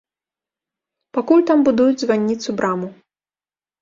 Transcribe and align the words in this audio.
Пакуль 1.17 1.45
там 1.51 1.59
будуюць 1.67 2.01
званніцу-браму. 2.05 2.87